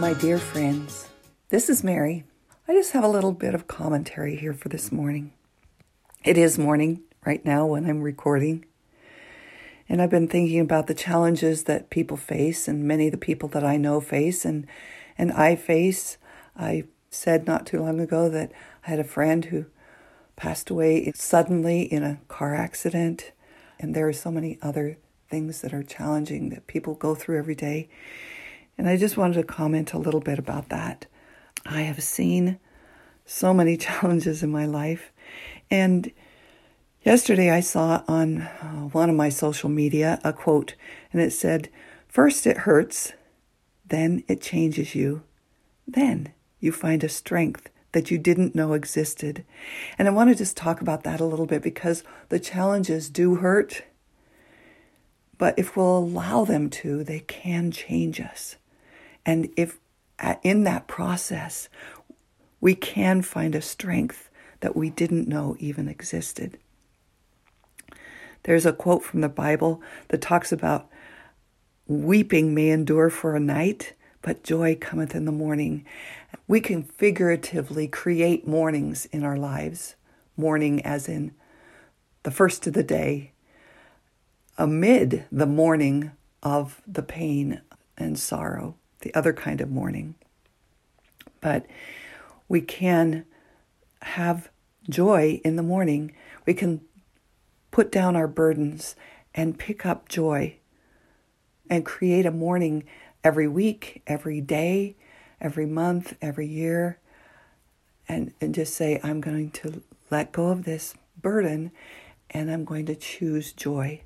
[0.00, 1.06] dear friends.
[1.50, 2.24] This is Mary.
[2.66, 5.32] I just have a little bit of commentary here for this morning.
[6.24, 8.64] It is morning right now when I'm recording.
[9.90, 13.48] And I've been thinking about the challenges that people face and many of the people
[13.50, 14.66] that I know face and
[15.18, 16.16] and I face.
[16.56, 18.50] I said not too long ago that
[18.86, 19.66] I had a friend who
[20.34, 23.32] passed away suddenly in a car accident
[23.78, 24.96] and there are so many other
[25.28, 27.90] things that are challenging that people go through every day.
[28.78, 31.06] And I just wanted to comment a little bit about that.
[31.66, 32.58] I have seen
[33.24, 35.12] so many challenges in my life.
[35.70, 36.10] And
[37.02, 40.74] yesterday I saw on uh, one of my social media a quote,
[41.12, 41.68] and it said,
[42.08, 43.12] First it hurts,
[43.86, 45.22] then it changes you,
[45.86, 49.44] then you find a strength that you didn't know existed.
[49.98, 53.36] And I want to just talk about that a little bit because the challenges do
[53.36, 53.82] hurt
[55.40, 58.56] but if we'll allow them to, they can change us.
[59.24, 59.78] And if
[60.42, 61.70] in that process,
[62.60, 64.28] we can find a strength
[64.60, 66.58] that we didn't know even existed.
[68.42, 70.90] There's a quote from the Bible that talks about
[71.86, 75.86] weeping may endure for a night, but joy cometh in the morning.
[76.48, 79.96] We can figuratively create mornings in our lives,
[80.36, 81.32] morning as in
[82.24, 83.32] the first of the day,
[84.60, 87.62] amid the mourning of the pain
[87.96, 90.14] and sorrow, the other kind of mourning.
[91.40, 91.64] But
[92.46, 93.24] we can
[94.02, 94.50] have
[94.88, 96.12] joy in the morning.
[96.44, 96.82] We can
[97.70, 98.96] put down our burdens
[99.34, 100.56] and pick up joy
[101.70, 102.84] and create a morning
[103.24, 104.94] every week, every day,
[105.40, 106.98] every month, every year,
[108.06, 111.70] and, and just say, I'm going to let go of this burden
[112.28, 114.02] and I'm going to choose joy.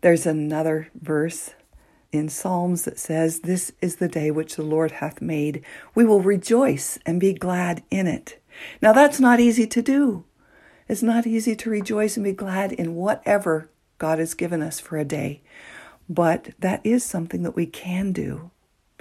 [0.00, 1.50] There's another verse
[2.12, 5.62] in Psalms that says, This is the day which the Lord hath made.
[5.94, 8.40] We will rejoice and be glad in it.
[8.80, 10.24] Now, that's not easy to do.
[10.88, 13.68] It's not easy to rejoice and be glad in whatever
[13.98, 15.42] God has given us for a day.
[16.08, 18.50] But that is something that we can do.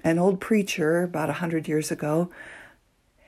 [0.03, 2.29] An old preacher about a hundred years ago,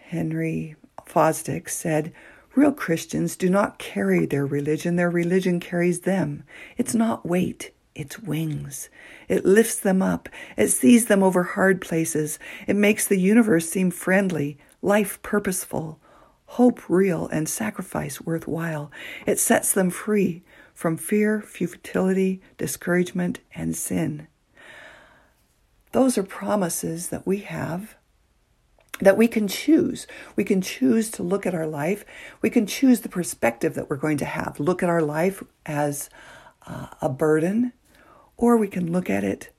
[0.09, 0.75] Henry
[1.07, 2.13] Fosdick, said,
[2.53, 6.43] Real Christians do not carry their religion, their religion carries them.
[6.77, 8.89] It's not weight, it's wings.
[9.29, 13.89] It lifts them up, it sees them over hard places, it makes the universe seem
[13.89, 15.99] friendly, life purposeful,
[16.45, 18.91] hope real, and sacrifice worthwhile.
[19.25, 24.27] It sets them free from fear, futility, discouragement, and sin.
[25.93, 27.95] Those are promises that we have
[29.01, 30.07] that we can choose.
[30.35, 32.05] We can choose to look at our life.
[32.41, 34.59] We can choose the perspective that we're going to have.
[34.59, 36.09] Look at our life as
[36.67, 37.73] uh, a burden,
[38.37, 39.51] or we can look at it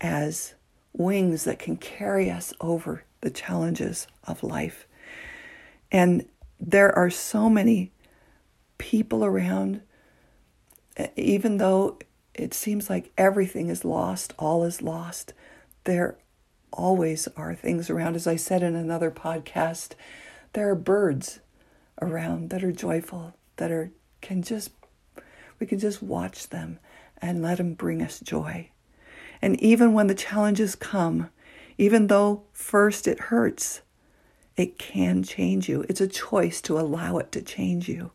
[0.00, 0.54] as
[0.92, 4.86] wings that can carry us over the challenges of life.
[5.90, 6.26] And
[6.60, 7.92] there are so many
[8.78, 9.82] people around,
[11.16, 11.98] even though
[12.34, 15.32] it seems like everything is lost, all is lost,
[15.84, 16.16] there
[16.72, 18.16] always are things around.
[18.16, 19.92] As I said in another podcast,
[20.52, 21.40] there are birds
[22.00, 23.90] around that are joyful, that are
[24.20, 24.70] can just
[25.58, 26.78] we can just watch them
[27.18, 28.68] and let them bring us joy.
[29.40, 31.30] And even when the challenges come,
[31.78, 33.82] even though first it hurts,
[34.56, 35.84] it can change you.
[35.88, 38.10] It's a choice to allow it to change you.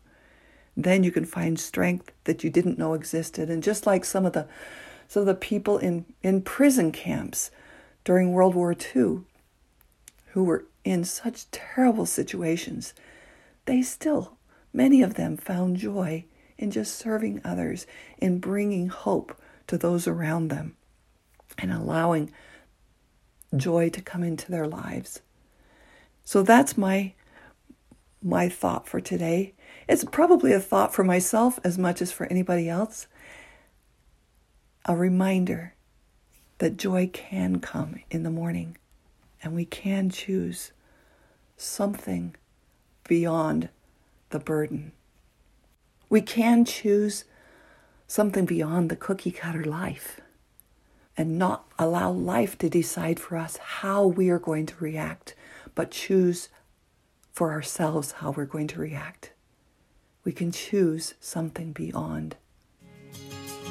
[0.76, 3.50] Then you can find strength that you didn't know existed.
[3.50, 4.48] And just like some of the
[5.08, 7.50] some of the people in, in prison camps,
[8.08, 9.20] during World War II
[10.28, 12.94] who were in such terrible situations,
[13.66, 14.38] they still,
[14.72, 16.24] many of them, found joy
[16.58, 17.86] in just serving others,
[18.18, 20.78] in bringing hope to those around them,
[21.58, 22.32] and allowing
[23.54, 25.20] joy to come into their lives.
[26.24, 27.14] So that's my
[28.24, 29.54] my thought for today.
[29.90, 33.08] It's probably a thought for myself as much as for anybody else.
[34.86, 35.74] A reminder
[36.60, 38.78] that joy can come in the morning
[39.44, 40.72] and we can choose
[41.56, 42.36] something
[43.08, 43.70] beyond
[44.30, 44.92] the burden.
[46.10, 47.26] We can choose
[48.08, 50.22] something beyond the cookie cutter life
[51.18, 55.36] and not allow life to decide for us how we are going to react,
[55.76, 56.50] but choose
[57.32, 59.32] for ourselves how we're going to react.
[60.24, 62.36] We can choose something beyond.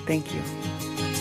[0.06, 1.15] Thank you.